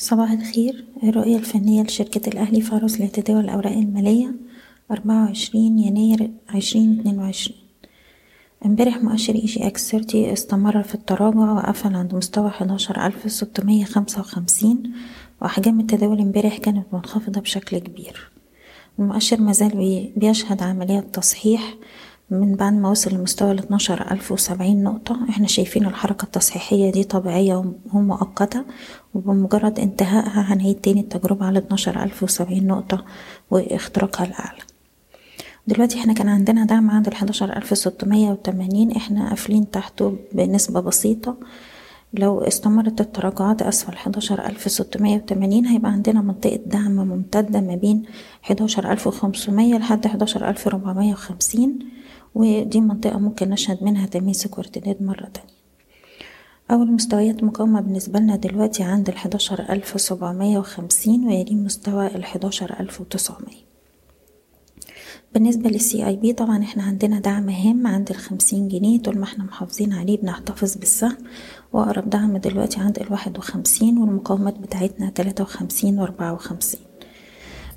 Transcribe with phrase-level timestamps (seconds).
[0.00, 0.84] صباح الخير.
[1.02, 4.34] الرؤية الفنية لشركة الأهلي فارس لتداول الأوراق المالية
[4.90, 7.58] أربعة وعشرين يناير عشرين اتنين وعشرين.
[8.66, 14.92] امبارح مؤشر EGX thirty استمر في التراجع وقفل عند مستوى حداشر ألف ستمية خمسة وخمسين
[15.42, 18.30] وأحجام التداول امبارح كانت منخفضة بشكل كبير.
[18.98, 21.74] المؤشر مازال بيشهد عملية تصحيح
[22.30, 23.54] من بعد ما وصل لمستوى
[24.12, 28.64] ألف وسبعين نقطة إحنا شايفين الحركة التصحيحية دي طبيعية ومؤقتة
[29.14, 33.04] وبمجرد انتهائها هنعيد تاني التجربة على اتناشر ألف وسبعين نقطة
[33.50, 34.60] واختراقها الأعلى.
[35.66, 37.08] دلوقتي إحنا كان عندنا دعم عند
[37.74, 41.36] ستمية وتمانين إحنا قافلين تحته بنسبة بسيطة
[42.14, 48.02] لو استمرت التراجعات أسفل حداشر ألف ستمية وتمانين هيبقى عندنا منطقة دعم ممتدة ما بين
[48.42, 51.78] حداشر ألف وخمسمية لحد حداشر ألف ربعمية وخمسين
[52.34, 55.60] ودي منطقة ممكن نشهد منها تماسك وارتداد مرة تانية.
[56.70, 63.00] أول مستويات مقاومة بالنسبة لنا دلوقتي عند الحداشر ألف سبعمية وخمسين ويليه مستوى الحداشر ألف
[63.00, 63.69] وتسعمية.
[65.34, 69.44] بالنسبة للسي اي بي طبعا إحنا عندنا دعم هام عند الخمسين جنيه طول ما إحنا
[69.44, 71.16] محافظين عليه بنحتفظ بالسهم.
[71.72, 76.80] وأقرب دعم دلوقتي عند الواحد وخمسين والمقاومات بتاعتنا تلاتة وخمسين وأربعة وخمسين.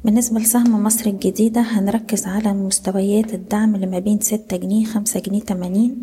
[0.06, 5.42] بالنسبة لسهم مصر الجديدة هنركز على مستويات الدعم اللي ما بين ستة جنيه خمسة جنيه
[5.42, 6.02] تمانين.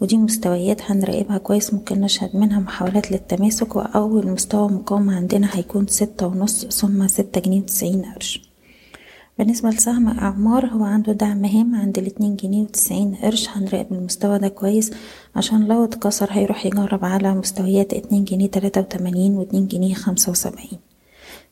[0.00, 6.26] ودي مستويات هنراقبها كويس ممكن نشهد منها محاولات للتماسك وأول مستوى مقاومة عندنا هيكون ستة
[6.26, 8.47] ونص ثم ستة جنيه وتسعين قرش.
[9.38, 13.48] بالنسبة لسهم أعمار هو عنده دعم هام عند الاتنين جنيه وتسعين قرش.
[13.48, 14.90] هنراقب المستوى ده كويس
[15.36, 20.78] عشان لو اتكسر هيروح يجرب على مستويات اتنين جنيه تلاتة وتمانين واتنين جنيه خمسة وسبعين.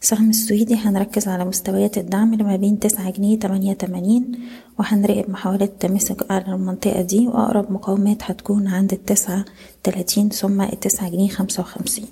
[0.02, 4.32] السهم السويدي هنركز على مستويات الدعم اللي ما بين تسعة جنيه تمانية تمانين
[4.78, 9.44] وهنراقب محاولات التماسك على المنطقة دي وأقرب مقاومات هتكون عند التسعة
[9.82, 12.06] تلاتين ثم التسعة جنيه خمسة وخمسين.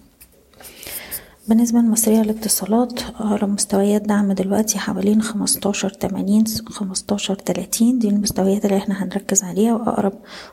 [1.48, 7.98] بالنسبة لمصرية للاتصالات أقرب مستويات دعم دلوقتي حوالين خمستاشر تمانين خمستاشر تلاتين.
[7.98, 10.12] دي المستويات اللي إحنا هنركز عليها وأقرب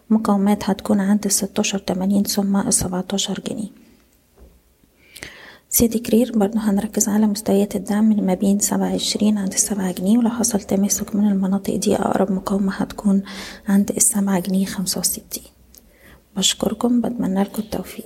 [0.09, 3.68] مقاومات هتكون عند الستاشر تمانين ثم السبعتاشر جنيه.
[5.69, 10.18] سيدي كرير برضه هنركز على مستويات الدعم اللي ما بين سبعة عشرين عند السبعة جنيه
[10.18, 13.23] ولو حصل تماسك من المناطق دي أقرب مقاومة هتكون
[13.68, 15.44] عند السبعة جنيه خمسة وستين.
[16.38, 18.06] بشكركم بتمنى لكم التوفيق.